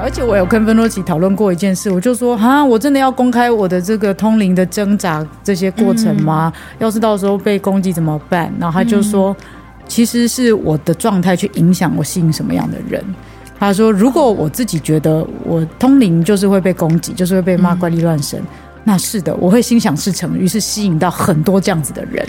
[0.00, 6.52] 而且我有跟芬多奇讨论过一件事，我就说啊，我真的要公开我的这个通灵的挣扎这些过程吗？
[6.54, 8.52] 嗯、要是到时候被攻击怎么办？
[8.58, 9.46] 然后他就说，嗯、
[9.86, 13.04] 其实是我的状态去影响我吸引什么样的人。
[13.58, 18.46] 他说，如果我自己觉得我通灵就是会被攻击，就是会被骂怪力乱神，嗯、
[18.84, 22.26] 那是的，我会心想事成，于是吸引到很多这样子的人。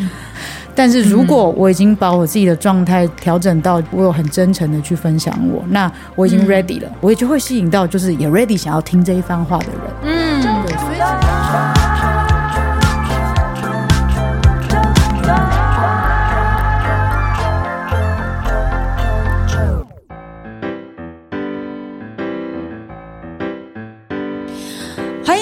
[0.73, 9.81] 但是如果我已经把我自己的状态调整到我有很真诚的去分享我，那我已经 ready 了，我也就会吸引到就是也 ready 想要听这一番话的人。
[10.03, 11.30] 嗯，对，所以。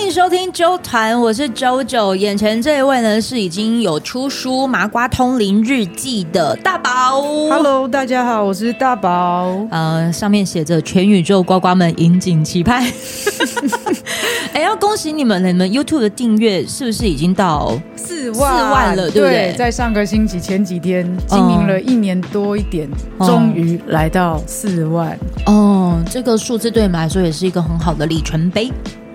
[0.10, 2.16] 收听周团，我是 JoJo。
[2.16, 7.22] 眼前这一位呢，是已经有出书《麻瓜通灵日记》的大宝。
[7.22, 9.68] Hello，大家好，我是大宝。
[9.70, 12.84] 呃，上面写着“全宇宙呱呱们引颈期盼”。
[14.54, 19.12] 哎，要恭喜你们，你们 YouTube 的订阅是不是已经到四万四万了？
[19.12, 19.54] 对不对？
[19.56, 22.90] 在上个星期前几天经营了一年多一点，
[23.20, 25.16] 终于来到四万。
[25.46, 28.72] 哦，这个数字对你们来说也是一个很好的里程碑。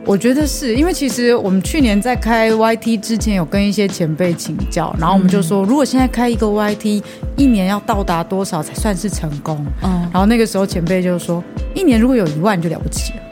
[0.06, 7.02] 我觉得是因为其实我们去年在开 YT 之前有跟一些前辈请教，然后我们就说，如果现在开一个 YT，
[7.36, 9.64] 一年要到达多少才算是成功？
[9.82, 11.42] 嗯，然后那个时候前辈就说，
[11.74, 13.23] 一年如果有一万就了不起了。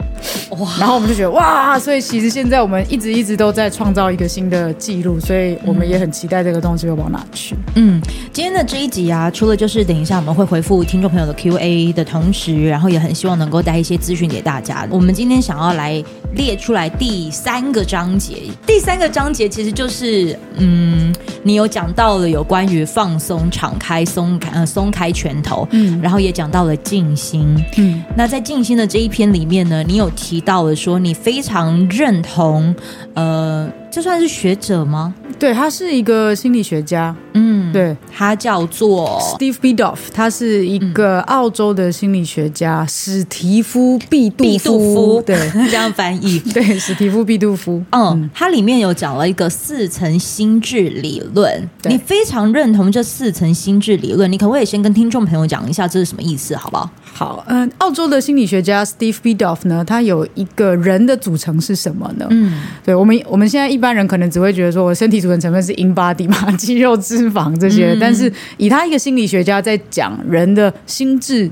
[0.49, 0.69] 哇！
[0.79, 7.55] 然后我们就觉得哇，所以其实现在我们一直一直都在创造一个新的记录，所以我们也很期待这个东西会往哪去。
[7.75, 14.87] 嗯，今天的这一集啊，除了就是等一下我们会回复听众朋友的 Q&A 的同时，然后也很希望能够带一些资讯给大家。
[14.89, 16.03] 我们今天想要来
[16.35, 30.09] 列出来第三个章节，第三个章节其实就是嗯，你有讲到了有关于放松、敞开、松开呃松开拳头，嗯，然后也讲到了静心，嗯，那在静心的这一篇里面呢，你有。
[30.13, 32.73] 提到了说你非常认同，
[33.13, 35.13] 呃，这算是学者吗？
[35.39, 37.13] 对，他是一个心理学家。
[37.33, 45.35] 嗯，对，他叫做 Steve Biddulph，他是一个澳洲的心理学家，史蒂夫毕杜夫， 对，
[45.69, 47.83] 这样翻译， 对，史蒂夫毕杜夫。
[47.89, 56.89] 嗯，他里面有讲了一个四层心智理论，你非常认同这四层心智理论，你可不可以先跟听众朋友讲一下这是什么意思，好不好？
[57.15, 62.25] 好，嗯，澳洲的心理学家 Steve Biddulph 呢，他有一个人的组成是什么呢？
[62.31, 71.49] 嗯，对我们我们现在一般人可能只会觉得说，我身体组成成分是 in body 嘛，肌肉、脂肪这些，嗯、但是以他一个心理学家在讲人的心智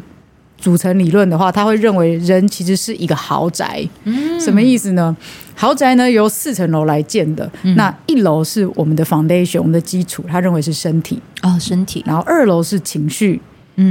[0.57, 3.87] 组成理论的话，他会认为人其实是一个豪宅。
[4.05, 5.15] 嗯，什么意思呢？
[5.53, 13.39] 豪宅呢由四层楼来建的，嗯、那一楼是我们的 foundation，我们的基础，他认为是身体哦，身体，然后二楼是情绪。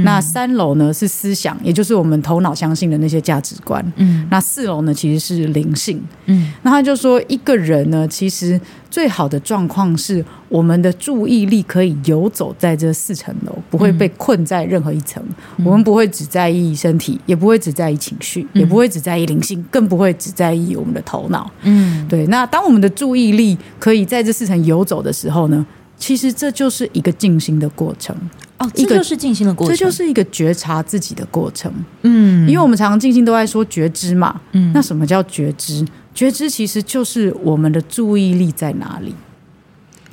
[0.03, 3.83] 那三楼呢是思想，也就是我们头脑相信的那些价值观。
[3.97, 6.01] 嗯，那四楼呢其实是灵性。
[6.25, 8.59] 嗯，那他就说一个人呢，其实
[8.89, 15.23] 最好的状况是我们的注意力可以游走在这四层楼，不会被困在任何一层。
[15.57, 21.49] 嗯，我们不会只在意身体，也不会只在意情绪，也不会只在意灵性，更不会只在意我们的头脑。
[21.63, 22.25] 嗯，对。
[22.27, 25.65] 那当我们的注意力可以在这四层游走的时候呢，
[26.01, 28.13] 其实这就是一个静心的过程。
[28.57, 31.71] 哦，这就是静心的过程，这就是一个觉察自己的过程。
[32.01, 34.41] 嗯，因为我们常常静心都在说觉知嘛。
[34.53, 35.85] 嗯，那什么叫觉知？
[36.13, 39.15] 觉知其实就是我们的注意力在哪里。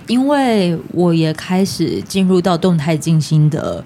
[0.06, 3.84] 因为我也开始进入到动态静心的，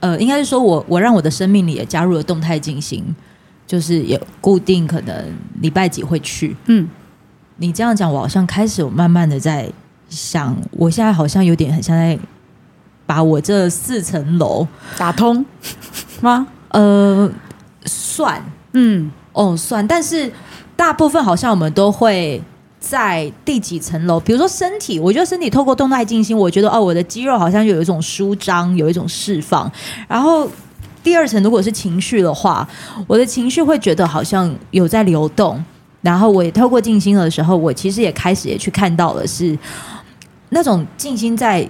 [0.00, 3.04] 呃，应该是说我我让我的生命里也加入了动态静心，
[3.66, 5.14] 就是也固定可能
[5.60, 6.56] 礼拜几会去。
[6.66, 6.88] 嗯，
[7.56, 9.70] 你这样讲，我好像开始有慢慢的在
[10.14, 12.18] 想，我现在好像有点很像在。
[13.04, 15.44] 把我这四层楼打通
[16.22, 16.46] 吗？
[16.68, 17.30] 呃，
[17.84, 18.42] 算，
[18.72, 19.86] 嗯，哦，算。
[19.86, 20.32] 但是
[20.76, 22.40] 大部分好像我们都会
[22.78, 24.18] 在第几层楼？
[24.20, 29.70] 比如说身体，我觉得身体透过动态静心，我觉得哦，我的肌肉好像有一种舒张，有一种释放。
[30.08, 30.48] 然后
[31.02, 32.66] 第二层如果是情绪的话，
[33.06, 35.62] 我的情绪会觉得好像有在流动。
[36.00, 39.58] 然后我也透过静心的时候，我其实也开始也去看到了是
[40.52, 41.68] 那种静心在。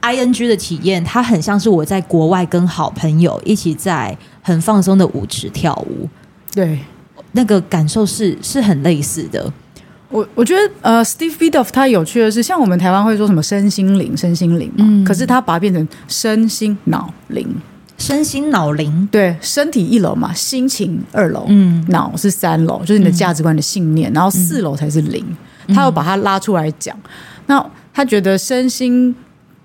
[0.00, 6.06] I N G 的体验，它很像是我在国外跟好朋友一起在很放松的舞池跳舞，
[6.52, 6.78] 对，
[7.32, 9.50] 那个感受是是很类似的。
[10.10, 17.48] 我我觉得呃，Steve Biddulph 他有趣的是，像我们台湾会说什么身心灵、身心灵嘛，嗯、可是他把它变成身心脑灵、
[17.96, 25.24] 身心脑灵，对，身体一楼嘛，心情二楼，嗯，脑是三楼，就是你的价值观的信念，嗯、然后四楼才是灵。
[25.68, 27.10] 他要把它拉出来讲，嗯、
[27.46, 29.14] 那他觉得身心。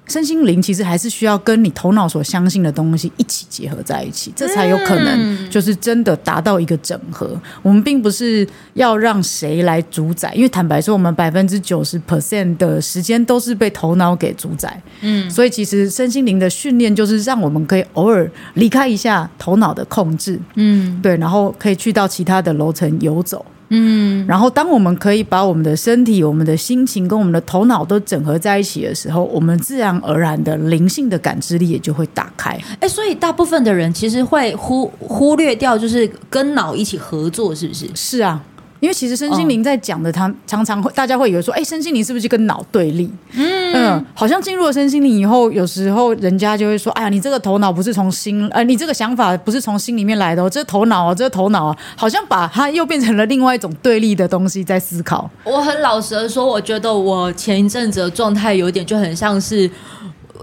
[0.08, 7.28] 身心灵其实还是需要跟你头脑所相信的东西一起结合在一起，这才有可能就是真的达到一个整合。
[7.36, 14.82] 嗯、我们并不是要让谁来主宰，因为坦白说，我们百分之九十 percent 的时间都是被头脑给主宰。
[15.02, 20.40] 嗯，所以其实身心灵的训练就是让我们可以偶尔离开一下头脑的控制。
[20.56, 23.46] 嗯，对，然后可以去到其他的楼层游走。
[23.70, 32.60] 嗯，然后当我们可以把我们的身体、我们的心情跟我们的头脑都整合在一起的时候，我们自然而然的灵性的感知力也就会打开。
[32.80, 37.88] 哎，所以大部分的人其实会忽忽略掉，就是跟脑一起合作，是不是？
[37.96, 38.44] 是啊。
[38.80, 43.12] 因为其实身心灵在讲的，他常常会大家会以为说，哎，身心灵是不是就跟脑对立？
[43.34, 55.30] 嗯，嗯，好像进入了身心灵以后，有时候人家就会说，哎呀，你这个头脑不是从心，呃，你这个想法不是从心里面来的哦，这头脑啊，这头脑啊，好像把它又变成了另外一种对立的东西在思考。
[55.44, 59.70] 我很老实的说，我觉得我前一阵子的状态有点就很像是。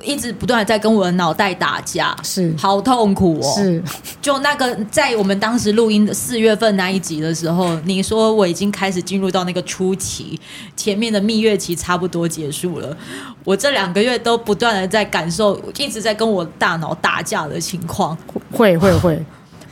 [0.03, 3.55] 一直不断的在跟我的脑袋打架，是好痛苦哦。
[3.57, 3.83] 是，
[4.21, 10.39] 就那个在我们当时录音的四月份那一集的时候，你说我已经开始进入到那个初期，
[10.77, 12.97] 前面的蜜月期差不多结束了。
[13.45, 18.17] 我这两个月都不断的在感受，一直在跟我大脑打架的情况。
[18.53, 19.25] 会会会，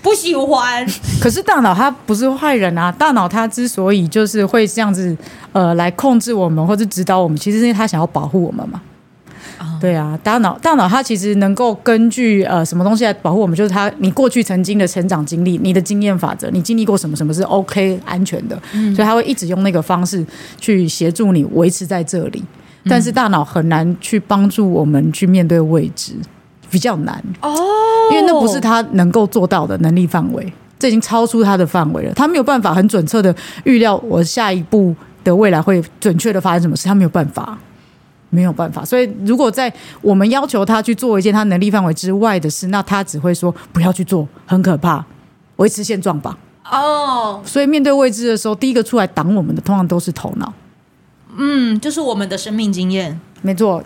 [0.02, 0.86] 不喜欢。
[1.20, 5.16] 可是大脑它不是坏人啊，大脑它之所以就是会这样子
[5.52, 8.80] 呃来控制我们或者指导我们，其实是因为它想要保护我们嘛。
[9.80, 20.24] 对啊，大脑大脑它其实能够根据呃什么东西来保护我们，就是它你过去曾经的成长经历，你的经验法则，你经历过什么什么是 OK 安全的，嗯、所以它会一直用那个方式
[20.58, 22.42] 去协助你维持在这里。
[22.86, 26.12] 但是大脑很难去帮助我们去面对未知，
[26.70, 27.54] 比较难哦，
[28.10, 33.34] 因为那不是他能够做到的能力范围，这已经超出他的范围了，他没有办法很准确的
[33.64, 34.94] 预料我下一步
[35.24, 37.58] 的未来会准确的发生什么事，他没有办法。
[38.34, 39.72] 没有办法，所以如果在
[40.02, 45.04] 我们要求他去做一件他能力范围之外的事，那他只会说不要去做，很可怕，
[45.56, 46.36] 维持现状吧。
[46.70, 50.52] 哦，所以面对未知的时候，第一个出来挡我们的，通常都是头脑。
[51.36, 53.82] 嗯，就是我们的生命经验，没错。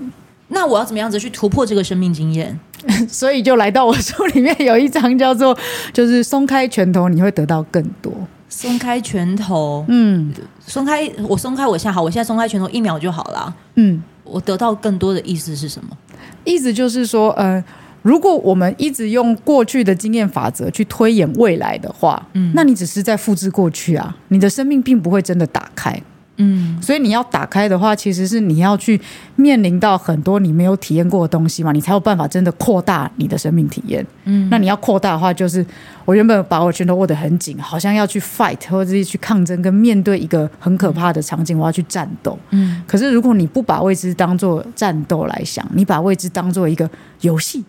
[0.48, 2.58] 那我要怎么样子去突破这个生命经验？
[3.08, 5.54] 所以就来到我书里面有一章叫做
[5.92, 8.12] “就是松开拳头，你会得到更多”。
[8.48, 10.32] 松开拳头，嗯，
[10.66, 13.54] 松开我松开我现在好，我现在松开拳头一秒就好了。
[13.74, 14.02] 嗯。
[14.28, 15.96] 我得到更多的意思是什么？
[16.44, 17.62] 意思就是说，呃，
[18.02, 26.00] 如果我们一直用过去的经验法则去推演未来的话，嗯，那你只是在复制过去啊，你的生命并不会真的打开。
[26.40, 29.00] 嗯，所以你要打开的话，其实是你要去
[29.34, 34.06] 面临到很多你没有体验过的东西嘛，你才有办法真的扩大你的生命体验。
[34.24, 35.66] 嗯，那你要扩大的话，就是
[36.04, 42.38] 我原本把我拳头握得很紧，好像要去 fight 或者是去抗争，跟面对一个很可怕的场景，我要去战斗。
[42.50, 46.88] 嗯，可是如果你不把未知当做战斗来想，你把未知当做一个
[47.22, 47.64] 游戏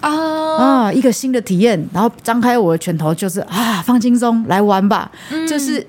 [0.00, 0.10] 啊
[0.58, 5.84] 啊，一个新的体验，然后张开我的拳头，就是啊，放轻松来玩吧，嗯，就是。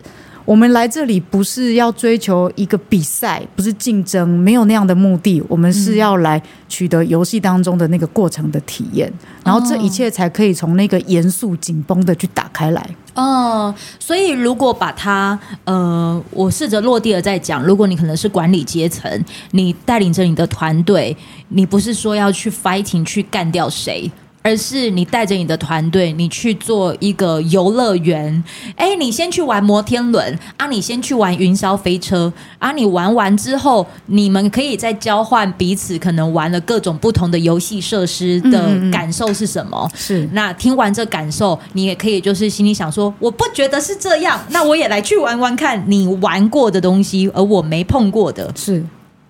[0.46, 5.44] 我们来这里不是要追求一个比赛，不是竞争，没有那样的目的。
[5.48, 9.12] 我们是要来取得游戏当中的那个过程的体验，
[9.44, 12.90] 然后这一切才可以从那个严肃紧绷的去打开来。
[13.16, 17.64] 哦，所以如果把它，呃，我试着落地了再讲。
[17.64, 19.10] 如果你可能是管理阶层，
[19.52, 21.16] 你带领着你的团队，
[21.50, 24.12] 你不是说要去 fighting 去干掉谁。
[24.46, 28.44] 而是你带着你的团队，你去做一个游乐园。
[28.76, 32.72] 哎，你先去玩摩天轮啊，你先去玩云霄飞车啊。
[32.72, 39.90] 你玩完之后，你们可以再交换彼此可能玩了各种不同的游戏设施的感受是什么？
[39.96, 40.30] 是。
[40.34, 48.54] 那听完这感受，你也可以就是心里想说，我不觉得是这样，那我也来去玩玩看你玩过的东西，而我没碰过的。
[48.56, 48.86] 是。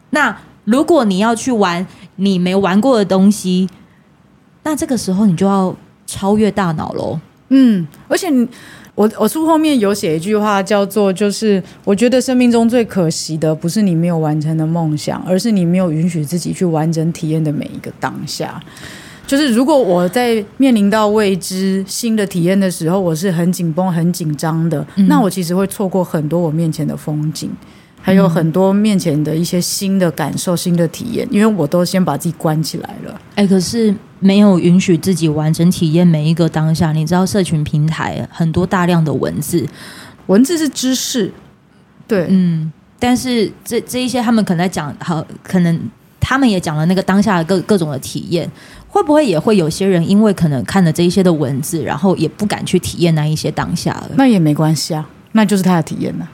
[0.10, 3.70] 那如果你要去玩你没玩过的东西。
[4.66, 5.74] 那这个时候你就要
[6.06, 7.18] 超越大脑喽。
[7.50, 8.28] 嗯，而且
[8.96, 18.60] 我我书后面有写一句话，叫做就是我觉得生命中最可惜的，不是你没有完成的梦想，而是你没有允许自己去完整体验的每一个当下。
[19.28, 27.52] 就是如果我在面临到未知新的体验的时候，我是很紧绷、很紧张的，嗯，那我其实会错过很多我面前的风景。
[28.02, 33.20] 还有很多面前的一些新的感受、新的体验，因为我都先把自己关起来了。
[33.34, 36.92] 哎，可是没有允许自己完整体验每一个当下。
[36.92, 39.68] 你知道，社群平台很多大量的文字，
[40.28, 41.32] 文字是知识，
[42.08, 42.72] 对，嗯。
[42.98, 45.80] 但是这这一些，他们可能在讲，好，可能
[46.20, 48.50] 他们也讲了那个当下的各各种的体验，
[48.88, 54.12] 会不会也会有些人因为可能看了这一些的文字，然后也不敢去体验那一些当下了？
[54.16, 56.28] 那也没关系啊，那就是他的体验呢、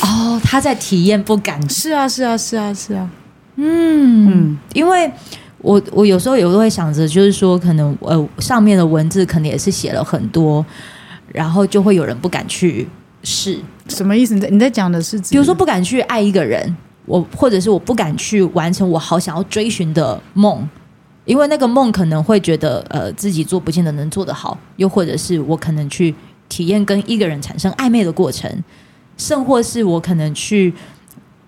[0.00, 0.08] 啊。
[0.08, 1.68] 哦，他在体验不敢。
[1.68, 3.08] 是啊，是啊，是啊，是啊。
[3.56, 5.12] 嗯嗯，因为
[5.62, 10.64] 我我有时候也会想着，就是说，可能呃上面的文字可能也是写了很多，
[11.28, 12.88] 然后就会有人不敢去
[13.22, 13.56] 试。
[13.88, 14.34] 什么意思？
[14.34, 16.76] 你在你在讲的是，比如说不敢去爱一个人，
[17.06, 20.68] 我或者是我不敢去完成我好想要追寻的梦，
[21.24, 26.12] 因为那个梦可能会觉得呃自己做不见得能做得好，又或者是我可能去
[26.48, 28.50] 体验跟一个人产生暧昧的过程，
[29.16, 30.74] 甚或是我可能去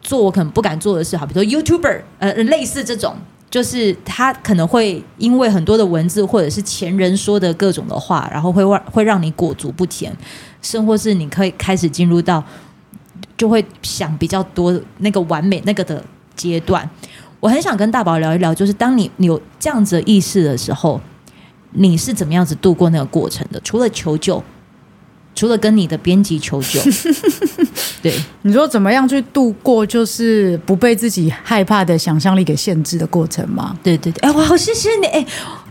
[0.00, 3.16] 做我可能不敢做的事，好，比如说 YouTuber，呃，类似这种。
[3.54, 10.12] 就是他可能会因为很多的文字，或者是前人说的各种的话，然后会让会让你裹足不前，
[10.60, 12.42] 甚或是你可以开始进入到
[13.36, 16.90] 就会想比较多那个完美那个的阶段。
[17.38, 21.00] 我很想跟大宝聊一聊，就是当你有这样子意识的时候，
[21.70, 23.60] 你是怎么样子度过那个过程的？
[23.60, 24.42] 除了求救。
[25.34, 26.80] 除了跟你的编辑求救，
[28.02, 33.76] 对，你说怎么样去度过，就是不被自己害怕的想象力给限制的过程吗？
[33.82, 35.26] 对对对，哎，我好谢谢你，哎。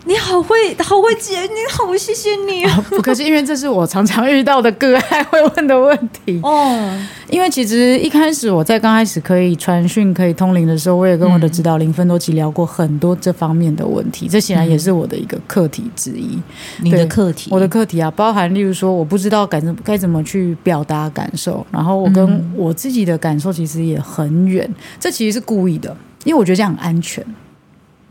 [0.05, 2.65] 你好会，好会接，你好，谢谢你。
[2.65, 6.39] 哦、不可是，因为这是我常常遇到的个案会问的问题。
[6.43, 14.27] 哦，因为其实一开始我在刚开始可以传讯、可以通灵的时候，我也跟我的指导灵芬多奇聊过很多这方面的问题。
[14.27, 16.37] 这显然也是我的一个课题之一。
[16.81, 24.69] 你的课题，我的课题啊，包含例如说，我不知道该怎该怎么去表达感受，然后我跟我自己的感受其实也很远。
[24.99, 25.95] 这其实是故意的，
[26.25, 27.25] 因为我觉得这样很安全。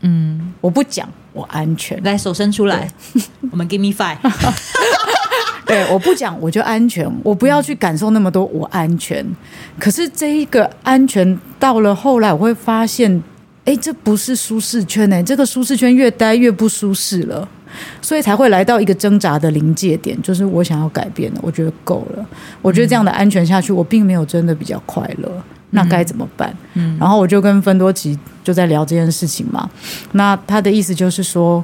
[0.01, 1.07] 嗯，我不讲。
[1.33, 2.89] 我安全，来手伸出来，
[3.51, 4.17] 我们 give me five。
[5.65, 9.25] 对，我不讲我就安全，我不要去感受那么多，我安全。
[9.79, 13.23] 可是这一个安全到了后来，我会发现，
[13.65, 17.47] 哎，这不是舒适圈哎，这个舒适圈越待越不舒适了，
[18.01, 22.25] 所以才会来到一个挣扎的临界点，就是我想要改变了，我觉得够了，
[22.61, 25.43] 我觉得这样的安全下去，我并没有真的比较快乐。
[25.73, 26.55] 那该怎么办？
[26.75, 29.69] 嗯，然后我就跟芬多奇就在聊这件事情嘛。
[30.13, 31.63] 那他的意思就是说，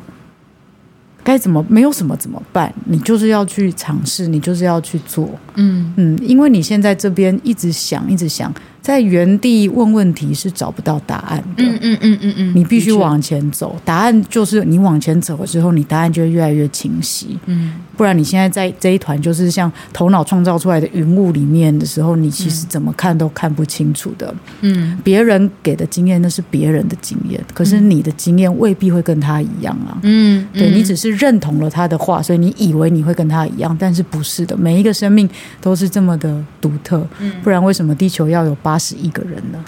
[1.24, 2.74] 该怎么没有什么怎么办？
[2.86, 5.30] 你就是要去尝试，你就是要去做。
[5.56, 8.54] 嗯嗯，因为你现在这边一直想，一直想。
[8.82, 11.62] 在原地问问题是找不到答案的。
[11.63, 17.38] 嗯嗯嗯嗯嗯，你必须往前走，答案就是你往前走了之后，你答案就会越来越清晰。
[17.46, 24.34] 嗯，不然你现在在这一团就是像头脑创造出来的云雾里面的时候，你其实怎么看都看不清楚的。
[24.62, 30.00] 嗯，别人给的经验那是别人的经验，可是你的经验未必会跟他一样啊。
[30.03, 34.56] 嗯，对，你只是认同了他的话，所以你以为你会跟他一样，但是不是的。
[34.56, 35.29] 每一个生命
[35.60, 37.06] 都是这么的独特。
[37.20, 39.60] 嗯，不然为什么地球要有八十亿个人呢，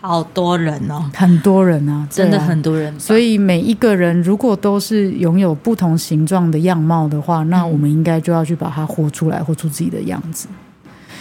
[0.00, 2.98] 好多人哦，很多人啊，真的很多人。
[3.00, 10.46] 所以每一个人如果都是拥有不同形状的样貌的话，那我们应该就要去把它活出来，活出自己的样子。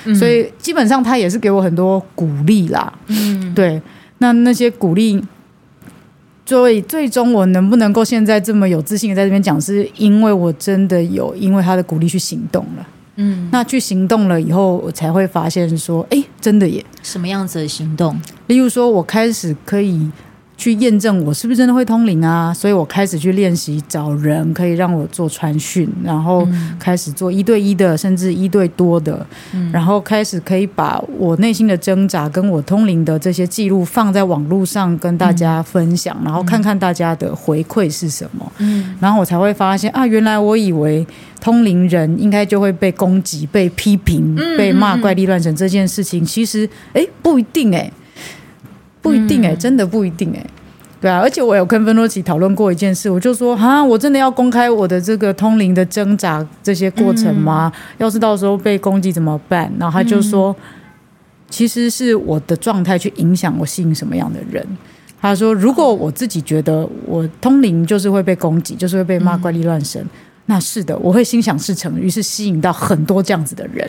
[0.06, 2.94] 嗯、所以基本上他也是给我很多鼓励啦。
[3.08, 3.82] 嗯，对。
[4.20, 5.22] 那那些鼓励，
[6.46, 12.88] 最最终我能不能够现在这么有自信的在这边讲，是因为我真的有因为他的鼓励去行动了。
[13.18, 16.84] 嗯，那去行动了以后，我才会发现说，哎，真的耶！
[17.04, 18.20] 什么样子的行动？
[18.48, 20.10] 例如说，我开始可以。
[20.58, 22.52] 去验证我是不是真的会通灵啊？
[22.52, 26.46] 所以我开始去练习找人可以让我做传讯，然后
[26.80, 29.24] 开始做一对一的，甚至一对多的，
[29.54, 38.52] 嗯、然后开始可以把我内心的挣扎跟我通灵的这些记录放在网络上跟大家分享，嗯、然后看看大家的回馈是什么。
[38.58, 41.06] 嗯，然后我才会发现啊，原来我以为
[41.40, 47.92] 通灵人应该就会被攻击、被批评、被骂怪力乱神这件事情，其实哎不一定哎。
[49.08, 50.50] 不一定哎、欸，真的不一定哎、欸，
[51.00, 57.72] 对啊，而且我有跟芬多奇讨论过一件事，我就说哈，我真的要公开我的这个通灵的挣扎这些过程吗？
[57.74, 59.72] 嗯、要是到时候被攻击怎么办？
[59.80, 60.64] 然后他就说，嗯、
[61.50, 64.66] 其实是我的状态去影响我吸引什么样的人。
[65.22, 70.10] 他说，如果我自己觉得我通灵就是会被攻击，就是会被骂怪力乱神，嗯、
[70.48, 73.88] 那是的，我会心想事成，于是吸引到很多这样子的人。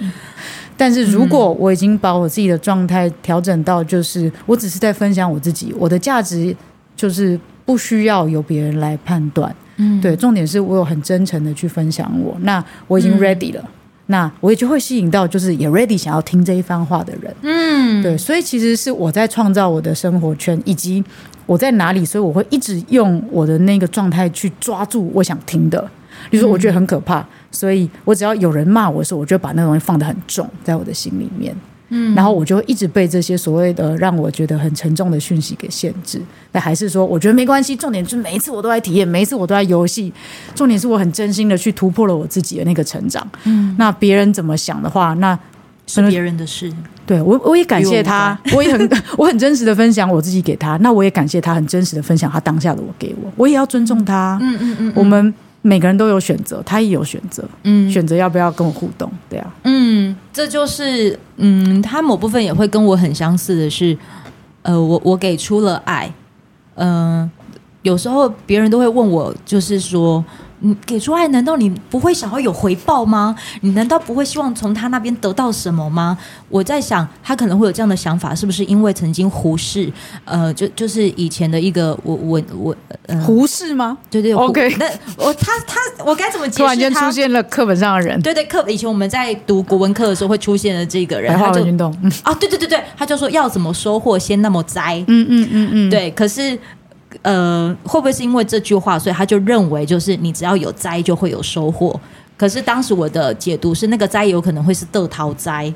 [0.76, 6.54] 但是如果我已经把我自己的状态调整到，就是我只是在分享我自己，我的价值
[6.94, 9.54] 就是不需要由别人来判断。
[9.76, 13.70] 嗯，对，重点是我有很真诚的去分享我，那我已经 ready 了，嗯、
[14.06, 17.34] 那我也就会吸引到就是也 ready 想要听这一番话的人。
[17.42, 21.02] 嗯，对，所以其实是我在创造我的生活圈，以及
[21.46, 25.88] 我在哪里，所以我会一直用我的那个状态去抓住我想听的。
[26.30, 31.54] 比如说，我觉得很可怕，嗯、所以我只要有人骂我的时候，我就把那个东西放得很重，在我的心里面。
[31.90, 36.20] 嗯，然后我就会一直被这些所谓的让我觉得很沉重的讯息给限制。
[36.52, 40.12] 但还是说，我觉得没关系，重点就是每一次我都在体验，每一次我都在游戏。
[40.54, 43.26] 重点是我很真心的去突破了我自己的那个成长。
[43.44, 45.38] 嗯，那别人怎么想的话，那
[45.86, 46.70] 是别人的事。
[47.06, 50.76] 对我，我也感谢他，我，我也很， 我很真实的分享我自己给他。
[50.82, 54.38] 那我也感谢他很真实的分享他当下的我给我，我也要尊重他。
[54.42, 55.32] 嗯嗯嗯，嗯，我们
[55.68, 63.96] 每个人都有选择，他也有选择，嗯，选择要不要跟我互动，对啊，嗯，这就是，嗯，他某部分也会跟我很相似的是，
[64.62, 66.10] 呃，我我给出了爱，
[66.76, 67.30] 嗯、呃，
[67.82, 70.24] 有时候别人都会问我，就是说。
[70.60, 73.34] 你给出爱，难道你不会想要有回报吗？
[73.60, 76.16] 你难道不会希望从他那边得到什么吗？
[76.48, 79.90] 我在想，他可能会有这样的想法，是不是因为曾经胡适？
[80.24, 83.96] 呃，就就是以前的一个我我我呃，胡适吗？
[84.10, 84.74] 对对，OK。
[84.78, 84.86] 那
[85.16, 86.58] 我他他我该怎么解释？
[86.58, 96.58] 突然间出现了课本上的人，对对，课以前我们在读国文课的时候会出现的这个人，白话文运动啊，对对对对，他就说要怎么收获，先那么栽，嗯嗯嗯嗯，对，可是。
[97.22, 101.98] 呃，会不会是因为这句话，所以他就认为就是你只要有灾就会有收获？
[102.36, 105.72] 可是当时我的解读是，那个灾有可能会是得逃灾，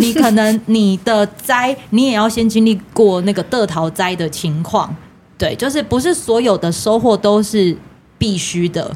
[0.00, 4.94] 你可能你的灾你也要先经历过那个得逃灾的情况，
[5.36, 7.76] 对，就是不是所有的收获都是
[8.16, 8.88] 必须的，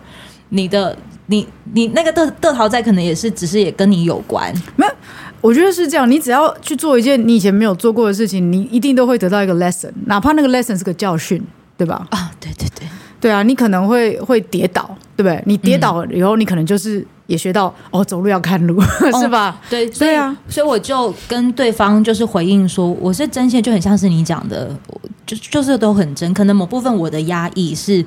[0.51, 4.93] 你的你你那个得得逃灾可能也是只是也跟你有关，没有，
[5.41, 11.45] 我觉得是这样，你只要去做一件你以前没有做过的事情，你一定都会得到一个 lesson，哪怕那个 lesson 是个教训。
[11.77, 12.07] 对吧？
[12.11, 12.89] 啊，对对对，
[13.21, 15.43] 对啊，你可能会会跌倒，对不对？
[15.47, 18.81] 你跌倒了以后，你可能就是也学到、嗯、哦，走路要看路，
[19.21, 19.61] 是吧？
[19.69, 24.71] 对、对，所以啊，所以我就跟对方就是回应说，我是真心，就很像是你讲的，
[25.27, 26.33] 就就是都很真。
[26.33, 28.05] 可能某部分我的压抑是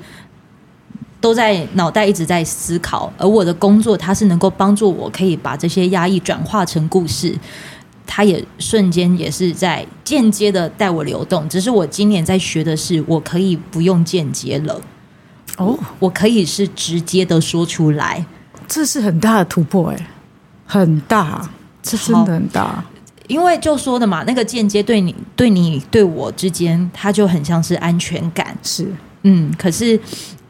[1.19, 7.35] 都在脑袋一直在思考，而我的工作它是能够帮助我可以把这些压抑转化成故事。
[8.07, 14.81] 他也瞬间也是在间接的带我流动，只是我今年在学的是，我可以不用间接了，
[15.57, 18.25] 哦，我可以是直接的说出来，
[18.67, 20.07] 这是很大的突破哎，
[20.65, 21.47] 很大，
[21.83, 22.83] 这真的很大，
[23.27, 28.87] 因为就说的嘛，那个间接对你、对你、对我之间，它就很像是安全感，是，
[29.23, 29.99] 嗯，可是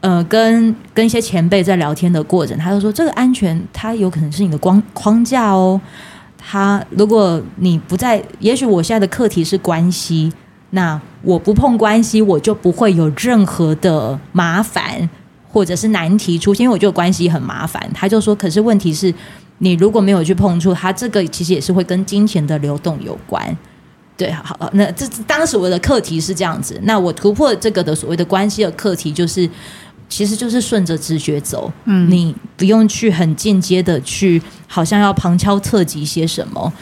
[0.00, 5.80] 呃，跟跟一些前辈在聊天的过程，他就说这个安全，它有可能是你的光框架哦。
[6.50, 10.32] 他，如果你不在，也许我现在的课题是关系，
[10.70, 15.06] 那我不碰关系，我就不会有任何的麻烦
[15.52, 17.86] 或者是难题出现，因为我觉得关系很麻烦。
[17.92, 19.12] 他就说，可是问题是，
[19.58, 23.54] 你如果没有去碰触，他这个其实也是会跟金钱的流动有关。
[24.16, 29.46] 对，好，那这当时我的课题是这样子，那我突破这个的所谓的关系的课题就是。
[30.08, 36.72] 其实就是顺着直觉走，嗯，你不用去很间接的去，好像要旁敲侧击些什么，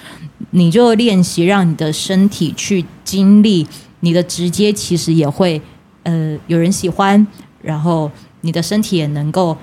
[0.51, 3.67] 你就练习让你的身体去经历，
[4.01, 5.61] 你的直接其实也会，
[6.05, 7.27] 呃，有人喜欢，
[7.61, 8.11] 然后
[8.43, 9.57] 你的身体也能够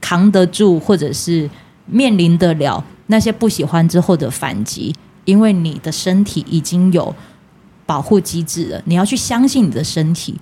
[0.00, 1.48] 扛得住，或者是
[1.86, 4.92] 面临得了那些不喜欢之后的反击，
[5.24, 7.14] 因为你的身体已经有
[7.86, 10.34] 保护机制了，你要去相信你的身体。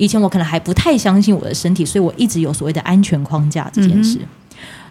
[0.00, 4.16] 以前我可能还不太相信我的身体，所以我一直有所谓的安全框架这件事。
[4.18, 4.26] 嗯、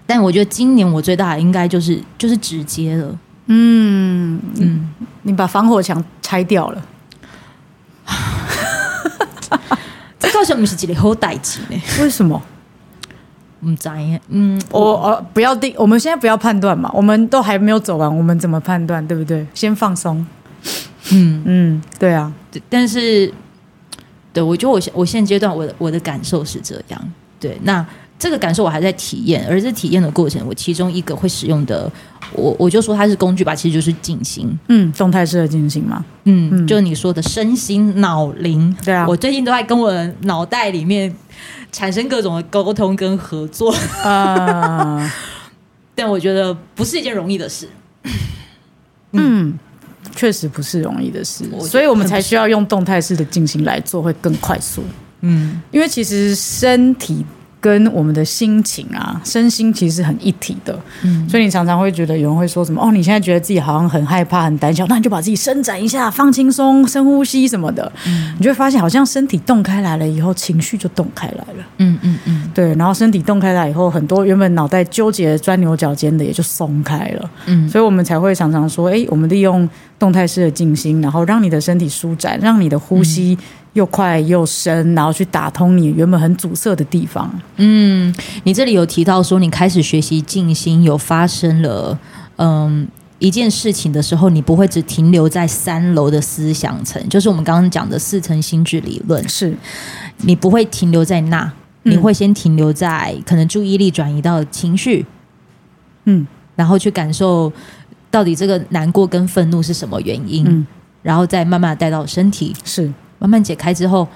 [0.06, 3.18] 但我觉得今年我最大的应该就是就是直接了。
[3.48, 4.88] 嗯嗯，
[5.24, 6.86] 你把防火墙拆掉了。
[10.20, 11.82] 这好像不是一个好代志呢？
[12.02, 12.40] 为什么？
[13.60, 13.96] 不知道。
[14.28, 19.08] 嗯，我呃不要定，我们现在不要判断嘛，我们都还没有走完，我们怎么判断？
[19.08, 19.48] 对不对？
[19.56, 20.24] 先放松。
[21.12, 22.32] 嗯嗯，对啊，
[22.70, 23.34] 但是。
[24.32, 27.14] 对，我觉得我现我现阶段我的我的感受是这样。
[27.40, 27.86] 对，那
[28.18, 31.90] 这个感受我还在体验，而这体验的过程，我其中一个会使用的，
[32.34, 41.16] 我我就说它是工具吧，其实就是静心，嗯，动态式的静心嘛，嗯，嗯，就是你说的身心脑灵，对啊，我最近都在跟我的脑袋里面
[41.72, 45.12] 产生各种的沟通跟合作啊，呃、
[45.96, 47.70] 但我觉得不是一件容易的事，
[48.04, 48.12] 嗯。
[49.14, 49.60] 嗯
[50.16, 54.84] 确实不是容易的事，所以我们才需要用动态式的进行来做，会更快速。
[55.22, 57.26] 嗯，因为其实身体。
[57.62, 79.68] 跟我们的心情啊，身心其实是很一体的，嗯，所以你常常会觉得有人会说什么哦，你现在觉得自己好像很害怕、很胆小，那你就把自己伸展一下，放轻松，深呼吸什么的，嗯，你就会发现好像身体动开来了以后，情绪就动开来了，嗯嗯嗯，对，然后身体动开来以后，很多原本脑袋纠结、钻牛角尖的也就松开了，嗯，所以我们才会常常说，哎，我们利用
[79.98, 83.38] 动态式的静心，然后让你的身体舒展，让你的呼吸。
[83.40, 83.46] 嗯
[83.80, 87.32] 又快又深，然后去打通你原本很阻塞的地方。
[87.56, 88.14] 嗯，
[88.44, 91.98] 你这里有提到说，你开始学习静心，有发生了
[92.36, 92.86] 嗯
[93.20, 99.26] 一件事情的时候，你不会只停留在三楼的思想层，就是我们刚刚讲的四层心智理论。
[99.30, 99.56] 是，
[100.18, 101.50] 你不会停留在那，
[101.84, 105.06] 你会先停留在可能注意力转移到情绪，
[106.04, 107.52] 嗯，然后去感受
[108.12, 110.68] 到底这个难过跟愤怒是什么原因，嗯、
[111.02, 114.08] 然后再慢慢带到身体，是慢慢解开之后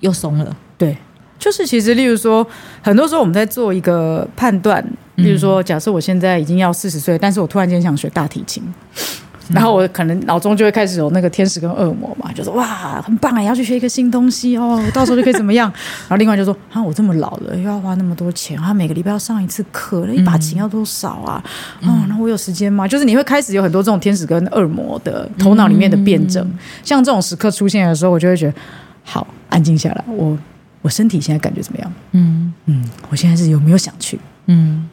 [0.00, 0.56] 又松了。
[0.78, 0.96] 对，
[1.38, 2.46] 就是其实，例如说，
[2.82, 4.82] 很多时候我们在做一个判断，
[5.16, 8.62] 例如说，假设我现在已经要四十岁，但是我突然间想学大提琴。
[9.50, 15.70] 然后我可能脑中就会开始有那个天使跟恶魔嘛，就说哇，很棒啊，要去学一个新东西哦，到时候就可以怎么样。
[16.02, 21.44] 然后另外就说啊，我这么老了又要花那么多钱，啊每个礼拜要上一次课，那一把琴要多少啊？
[21.82, 22.88] 嗯、哦，那我有时间吗？
[22.88, 26.42] 就是你会开始有很多这种天使跟恶魔的头脑里面的辩证。
[26.46, 28.54] 嗯、像这种时刻出现的时候，我就会觉得
[29.04, 30.04] 好，安静下来。
[30.06, 30.38] 我
[30.80, 31.92] 我身体现在感觉怎么样？
[32.12, 34.18] 嗯嗯，我现在是有没有想去？
[34.46, 34.88] 嗯。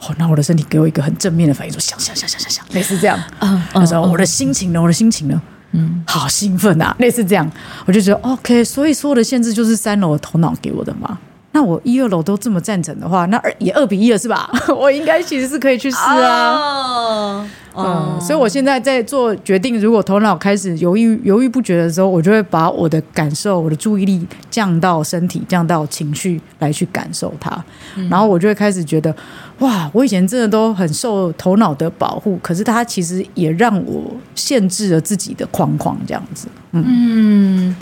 [0.00, 3.18] 哦，那我的身体给我一个很正面的反应，说想想想想想想，类似这样。
[3.40, 4.80] 嗯，那时候我的心情呢？
[4.80, 5.40] 我的心情呢？
[5.72, 6.94] 嗯，好兴奋啊！
[7.00, 7.50] 类似这样，
[7.86, 8.62] 我就觉得 OK。
[8.64, 11.18] 所以所有的限制就是三楼的头脑给我的嘛。
[11.56, 14.50] 那我一二楼都这么赞成的话，那二也二比一了是吧？
[14.78, 16.52] 我应该其实是可以去试啊。
[16.52, 27.50] 哦嗯，所以我现在在做决定，如果头脑开始犹豫犹豫不决的时候，我就会把我的感受、我的注意力降到身体、降到情绪来去感受它，
[27.96, 29.14] 嗯、然后我就会开始觉得，
[29.58, 36.48] 哇，我以前真的都很受头脑的保护，可是它其实也让我限制了自己的框框，这样子。
[36.72, 37.76] 嗯，嗯，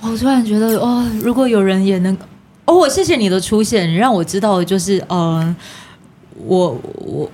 [0.00, 2.16] 我突然觉得，哦，如果有人也能，
[2.66, 5.56] 哦，谢谢你的出现，让我知道，就是，嗯、呃，
[6.44, 7.30] 我我。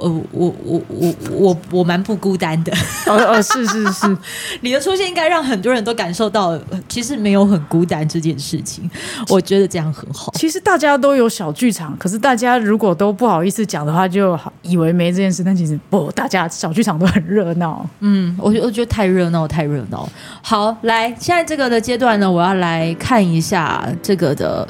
[0.00, 2.72] 我我我我我我蛮不孤单的，
[3.06, 4.18] 哦哦是是是，
[4.62, 6.58] 你的出现应该让很多人都感受到，
[6.88, 8.90] 其实没有很孤单这件事情，
[9.28, 10.32] 我觉得这样很好。
[10.36, 17.86] 其实大家都有小剧场，可是大家如果都不好意思讲的话，就以为没这件事，但其实不，大家小剧场都很热闹。
[18.00, 20.08] 嗯，我觉我觉得太热闹太热闹。
[20.42, 24.66] 好，来现在这个的阶段呢，我要来看一下这个的。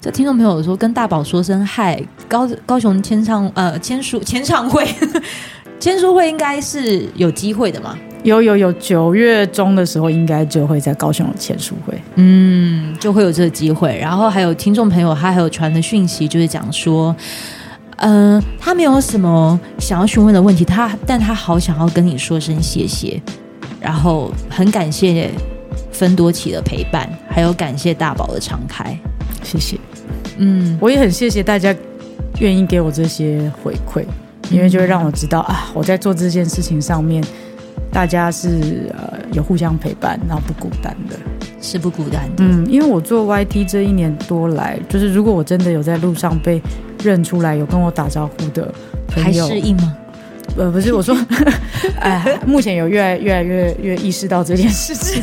[0.00, 4.86] 这听众朋友说，跟大宝说声嗨，高高雄签唱呃签书 签唱会，
[5.78, 7.98] 签书会应该是有机会的嘛？
[8.22, 13.94] 有有有，九月中的时候应该就会在高雄有签书会，嗯，就会有这个机会。
[13.98, 17.14] 然后还有听众朋友，他还有传的讯息，就是讲说，
[17.96, 23.20] 嗯、呃，他没有什么想要询问的问题，他但他好想要跟你说声谢谢，
[23.78, 25.30] 然后很感谢
[25.92, 28.98] 芬多奇的陪伴，还有感谢大宝的敞开，
[29.42, 29.78] 谢谢。
[30.42, 31.74] 嗯，我也很谢谢大家
[32.40, 34.02] 愿意给我这些回馈，
[34.50, 37.22] 因为就会让我知道啊，我在做这件事情上面，
[37.92, 41.16] 大家是呃有互相陪伴，然后不孤单的，
[41.60, 42.44] 是不孤单的。
[42.44, 46.60] 嗯，因为我做 YT 这一年多来，就是如果我真的有在路上被
[47.04, 48.72] 认出来，有跟我打招呼的
[49.08, 49.94] 朋友，还适应吗？
[50.56, 51.16] 呃，不是，我说，
[52.00, 55.22] 哎，目前有越来越来越越意识到这件事情。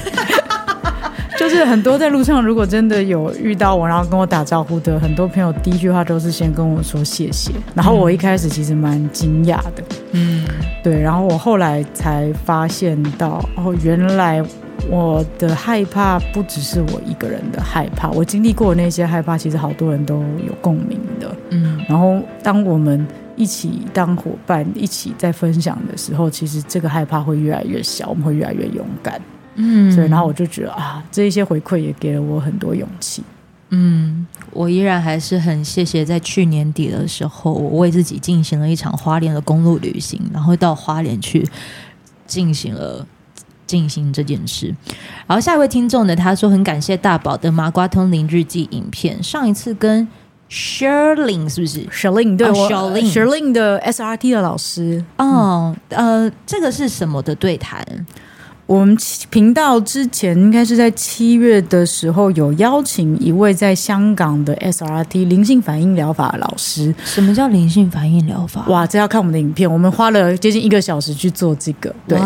[1.47, 7.53] 就是很多在路上，如果真的有遇到我，然后跟我打招呼的很多朋友，第一句话都是先跟我说谢谢。
[7.73, 9.81] 然后我一开始其实蛮惊讶的，
[10.11, 10.45] 嗯，
[10.83, 10.99] 对。
[11.01, 14.43] 然后我后来才发现到，哦，原来
[14.89, 21.79] 我的害怕不只是我一个人的害怕，我经历过的那些害怕，其实好多人都有共鸣的，嗯。
[21.87, 23.07] 然后当我们
[23.37, 29.21] 一起当伙伴，一起在分享的时候，其实这个害怕会越来越小，我们会越来越勇敢。
[29.57, 33.21] 嗯，所以然后我就觉得啊，这一些回馈也给了我很多勇气。
[33.69, 41.45] 嗯，我依然还是很谢谢，在去年底的时候，我为自己进行了一场花莲的公路旅行，然后到花莲去
[42.25, 43.05] 进行了
[43.65, 44.73] 进行这件事。
[45.25, 50.07] 然后下一位听众呢，他说很感谢大宝的麻瓜通灵日记影片，上一次跟
[50.49, 55.03] Shirley 是不是 Shirley 对 Shirley 的 SRT 的老师。
[55.17, 57.85] 哦，呃，这个是什么的对谈？
[58.67, 58.97] 我们
[59.29, 66.93] 频道之前应该是在七月的时候有邀请一位在香港的 SRT 灵性反应疗法老师。
[67.05, 68.65] 什么叫灵性反应疗法？
[68.67, 69.71] 哇，这要看我们的影片。
[69.71, 72.19] 我们花了接近一个小时去做这个，对。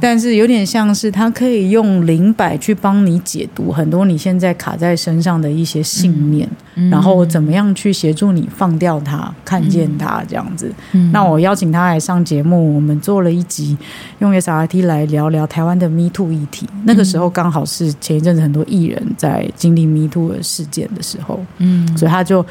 [0.00, 10.72] 但是有点像是他可以用灵摆去帮你解读很多你现在卡在身上的一些信念，嗯、然后怎么样去协助你放掉它、看见它这样子。
[10.92, 13.76] 嗯、那我邀请他来上节目，我们做了一集
[14.20, 16.68] 用 SRT 来聊聊台湾的 Me Too 议题。
[16.84, 22.44] 那个时候刚好是前一阵子很多艺人在经历 Me Too 的事件的时候，嗯，所以他就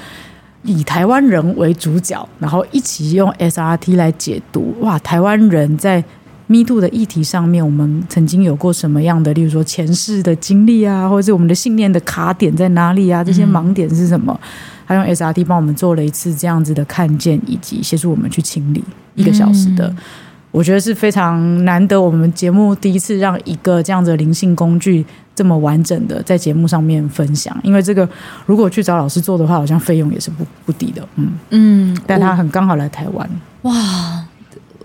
[0.64, 4.76] 以台湾人为主角，然后一起用 SRT 来解读。
[4.82, 6.04] 哇，台湾人在
[6.52, 13.24] Me Too 的议题上面，我们曾经有过什么样的，例如说前世的经历啊，或者是我们的信念的卡点在哪里啊？
[13.24, 14.38] 这些盲点是什么？
[14.86, 18.84] 他用 SRT 帮我们做了一次这样子的看见，以及协助我们去清理
[19.16, 19.98] 一个小时的，嗯、
[20.52, 22.02] 我觉得是非常难得。
[22.02, 28.06] 我们节目第一次让一个这样子的灵性工具这么完整的在节目上面分享，因为这个
[28.46, 31.08] 如果去找老师做的话，好像费用也是不不低的。
[31.16, 33.30] 嗯嗯，但他很刚好来台湾，
[33.62, 34.26] 哇。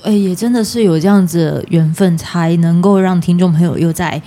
[0.02, 4.20] 哎，也真的是有这样子的缘分，才能够让听众朋友又在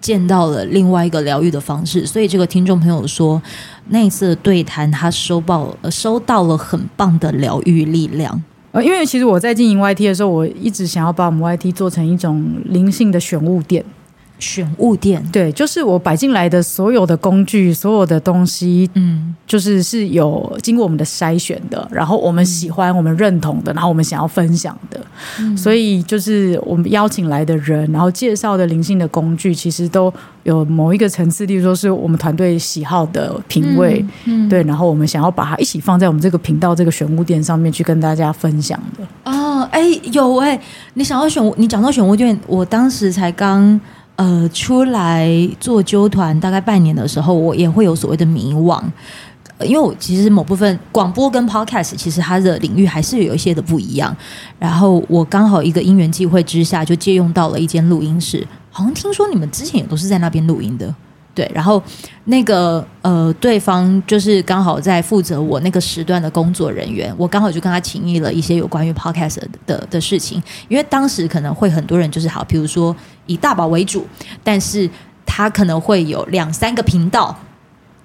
[0.00, 2.06] 见到了另外一个疗愈的方式。
[2.06, 3.40] 所以这个听众朋友说，
[3.88, 8.42] 那一次的对谈，他收报收到了很棒的疗愈力量。
[8.72, 13.84] 呃，因为其实我在经营 YT 的时候，我一直想要把我们 YT 做成一种灵性的选物店。
[14.38, 25.00] 选物店，对，就是我摆进来的所有的工具，所有的东西，嗯，就是是有经过我们的筛选的，然后我们喜欢、嗯、我们认同的，然后我们想要分享的，
[25.40, 34.48] 嗯、所以就是我们邀请来的人，然后介绍的灵性的工具，其实都有某一个层次，例如说是我们团队喜好的品味，嗯，嗯。
[34.50, 39.04] 对，然后我们想要把它一起放在我们这个频道这个选物店上面去跟大家分享的。
[39.24, 40.60] 哦，哎，有哎，
[40.94, 43.80] 你想要选，你讲到选物店，我当时才刚。
[44.16, 48.82] 呃，出来做纠团大概半年的时候，我也会有所谓的迷惘，
[49.60, 54.16] 因为我其实某部分广播跟 podcast 其实它的领域还是有一些的不一样。
[54.58, 60.94] 然后我刚好一个因缘际会之下，就借用到了一间录音室，好像听说你们之前也都是在那边录音的。
[61.36, 61.80] 对，然后
[62.24, 72.96] 那个呃，对方就是刚好在负责我那个时段的工作人员，我刚好就跟他请议了一些有关于 podcast 的，的事情，因为当时可能会很多人就是好，比如说
[73.26, 74.06] 以大宝为主，
[74.42, 74.88] 但是
[75.26, 77.36] 他可能会有两三个频道。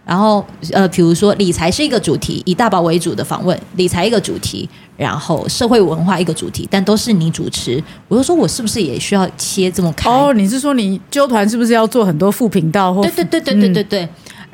[0.05, 7.81] 然后，呃，比如说理财是一个主题，以大宝为主的访问，理财一个主题，然后社会文化一个主题，但都是你主持。
[8.07, 10.09] 我就说，我是不是也需要切这么开？
[10.09, 13.01] 哦，你是说你纠团是不是要做很多副频道或？
[13.03, 14.03] 对对对对对对对。
[14.03, 14.09] 嗯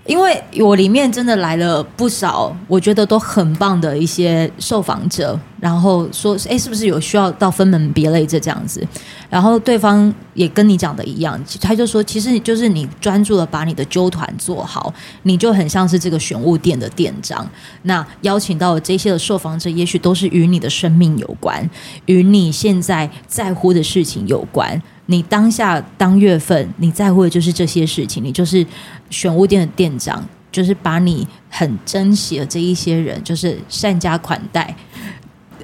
[0.08, 8.86] 因为我里面真的来了不少，我觉得都很棒的一些受访者，然后说，哎，是不是有需要到分门别类这这样子？
[9.30, 14.94] 然后对方也跟你讲的一样，他就说，其实就是你专注的把你的纠团做好，
[15.24, 17.50] 你就很像是这个选物店的店长。
[17.84, 21.68] 那邀请到这些的受访者，也许都是与你的生命有关，
[22.06, 24.82] 与你现在在乎的事情有关。
[25.08, 28.66] 你当下当月份你在乎的就是这些事情，你就是
[29.10, 34.76] 选物店的店长，就是把你很珍惜的这一些人，就是善加款待，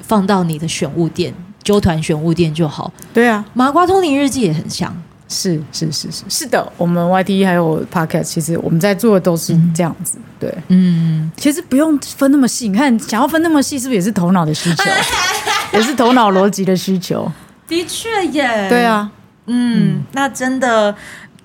[0.04, 2.94] 放到你的选物店、揪团选物店就好。
[3.12, 4.96] 对啊，麻瓜通灵日记也很像，
[5.28, 10.18] 是是是是是的，我们 YT 还有 Podcast，其实我们在做的都是这样子。
[10.18, 14.84] 嗯、对，嗯，其实不用分那么细，你看想要分那么细，是不是也是头脑的需求，
[15.74, 17.32] 也是头脑逻辑的需求？
[17.68, 19.10] 的确耶，对啊。
[19.46, 20.96] 嗯，那真的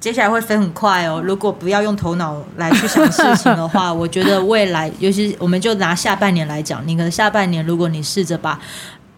[0.01, 1.21] 接下来会飞很快哦。
[1.25, 8.61] 如果不要用头脑来去想事情的话， 我觉得未来，尤其我们就拿下半年来讲，你可能下半年，如果你试着把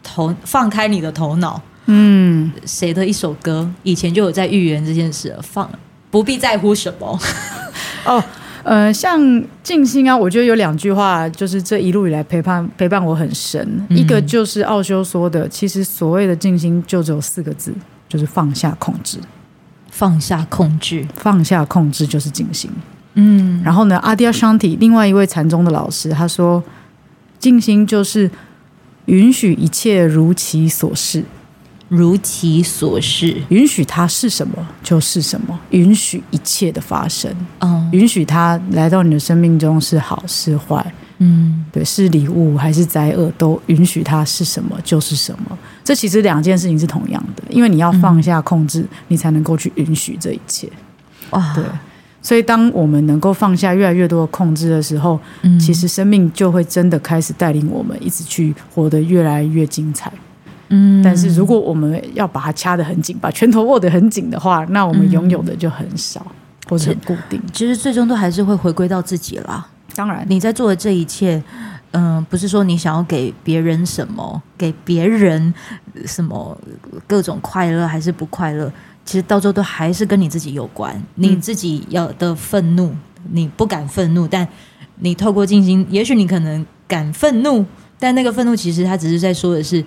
[0.03, 5.71] 头放开你的头脑，嗯，谁的一首歌以前就有在预言这件事，放
[6.11, 7.19] 不必在乎什么
[8.07, 8.23] 哦。
[8.62, 9.19] 呃，像
[9.62, 13.66] 静心啊，我觉得有两句话，就是这一路以来陪伴陪伴我很深。
[13.88, 17.75] 嗯、一个就是奥修说的，其实所谓的静心就只有四个字。
[18.11, 19.21] 就是放下控制，
[19.90, 22.70] 放下控制，放下控制就是静心。
[23.14, 26.62] 嗯，然后呢，阿迪亚商体另外一位禅宗的老师他说，
[27.38, 28.31] 静心就是
[29.07, 31.24] 允许一切如其所是，
[31.88, 40.94] 如其所是，允许它是什么就是什么，允许一切的发生，嗯，允许它来到你的生命中是好是坏。
[41.22, 45.59] 嗯，对，是礼物还是灾厄，都允许它是什么就是什么。
[45.85, 50.66] 这其实两件事情是同样的，因为你要放下控制，嗯、你才能够去允许这一切。
[51.28, 51.62] 哇，对，
[52.22, 60.11] 所以当我们能够放下越来越多的控制的时候，嗯、其实生命就会真的开始带领我们一直去活得越来越精彩。
[60.70, 66.35] 嗯，但是如果我们要把它掐得很紧，把拳头握得很紧的话，那我们拥有的就很少，嗯、
[66.70, 67.38] 或者很固定。
[67.52, 69.68] 其实最终都还是会回归到自己啦。
[69.94, 71.42] 当然，你在做的这一切，
[71.92, 75.53] 嗯、呃，不是说你想要给别人什么，给别人
[76.07, 76.57] 什么
[77.07, 78.72] 各种快乐还是不快乐，
[79.05, 81.00] 其实到最后都还是跟你自己有关。
[81.14, 82.94] 你自己要的愤怒，
[83.31, 84.46] 你不敢愤怒，但
[84.96, 87.64] 你透过静心，也许你可能敢愤怒，
[87.98, 89.85] 但那个愤怒其实他只是在说的是。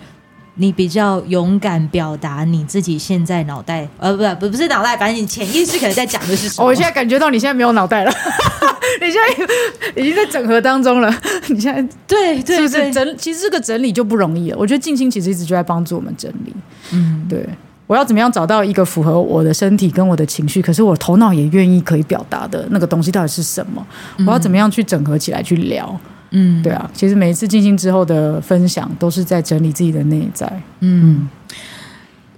[0.55, 6.67] 你比较勇敢表达你自己现在脑袋，呃，不不不是脑袋，反正你潜意识可能在讲的是什么？
[6.67, 8.11] 我现在感觉到你现在没有脑袋了，
[9.01, 11.13] 你现在已经在整合当中了。
[11.49, 14.57] 你现在对对对，是不是整，其实这个整理就不容易了。
[14.57, 16.53] 我觉得静心其实一直就在帮助我们整理。
[16.91, 17.47] 嗯，对，
[17.87, 23.85] 我要怎么样找到一个符合我的身体跟我的情绪，可是我头脑也愿意可以表达的那个东西到底是什么？
[24.25, 25.99] 我要怎么样去整合起来去聊？
[26.35, 30.51] 嗯，对啊，其实每一次静心之后的分享，都是在整理自己的内在。
[30.79, 31.29] 嗯，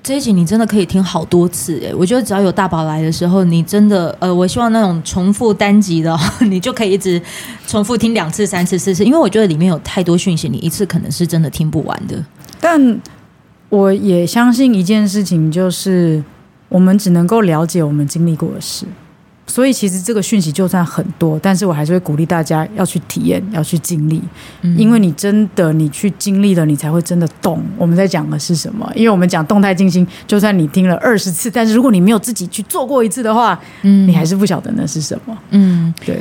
[0.05, 7.19] 这一集你真的可以听好多次诶，我觉得只要有大宝来的时候，你真的呃，我希望那种重复单集的，你就可以一直
[7.65, 12.23] 重复听两次、三次、四次，因为我觉得里面有太多讯息，你一次可能是真的听不完的。
[12.61, 13.01] 但
[13.69, 16.23] 我也相信一件事情，就是
[16.69, 18.85] 我们只能够了解我们经历过的事。
[19.47, 24.21] 所以其实这个讯息就算很多，但是我还是会鼓励大家要去体验，要去经历，
[24.61, 28.91] 嗯、因为你真的你去经历了，你才会真的懂我们在讲的是什么。
[28.95, 35.37] 因为我们讲动态静心，就算你听了二十次，但是如果你没有自己去做过一次的话，嗯，你还是不晓得那是什么。
[35.51, 36.19] 嗯，对。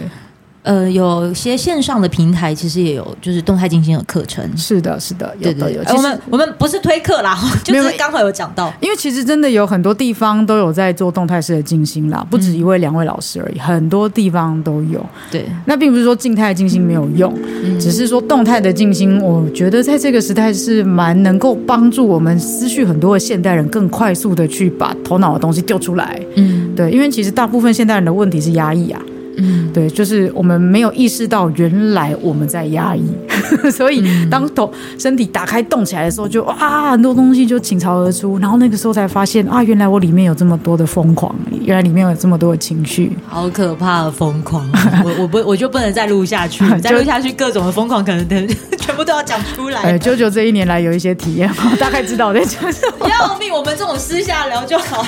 [0.64, 4.42] 呃，有些线上的平台其实也有，就是动态静心的课程。
[4.56, 5.82] 是的，是的，有的有。
[5.94, 8.72] 我们我们不是推课啦， 就是刚好有讲到。
[8.80, 15.04] 因为其实真的有很多地方都有在做动态式的静心啦，不止一位、两位老师而已，很多地方都有。
[15.30, 17.34] 对，那并不是说静态静心没有用，
[17.78, 26.18] 只是说动态的静心，我觉得在这个时代是蛮能够帮助我们思绪很多的现代人更快速的去把头脑的东西丢出来。
[26.36, 28.98] 嗯，对，因为其实大部分现代人的问题是压抑啊。
[29.36, 33.02] 嗯，对，就是我们没有意识到原来我们在压抑，
[33.70, 44.64] 所以当头身体打开动起来的时候就，就哇很多东西就倾巢而出，然后那个时候才发现啊，原来我里面有这么多的疯狂，原来里面有这么多的情绪，好可怕的疯狂！
[45.04, 49.80] 我我不我就不能再录下去，再录下去各种的疯狂可能等 全部都要讲出来。
[49.80, 53.08] 哎，啾啾这一年来有一些体验，我大概知道我在讲什么。
[53.10, 55.04] 要命，我们这种私下聊就好。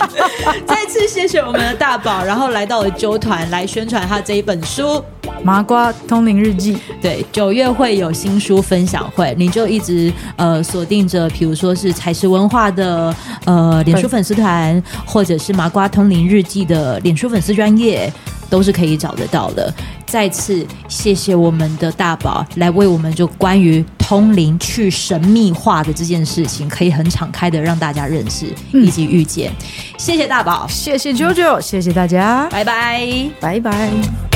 [0.66, 4.15] 再次谢谢我们的大宝，然后来到了纠团来宣传他。
[4.20, 4.82] 这一本书
[5.42, 18.12] 《麻瓜通灵日记》，对，九月会有新书分享会，你就一直呃锁定着，比如说是彩石文化的呃脸书粉丝团，或者是麻瓜通灵日记的脸书粉丝专页，
[18.48, 19.72] 都是可以找得到的。
[20.06, 29.52] 再次谢谢我们的大宝来为我们就关于通灵去神秘化的这件事情，可以很敞开的让大家认识以及遇见。
[29.98, 34.35] 谢谢大宝，谢谢啾啾，谢谢大家，拜拜，拜拜。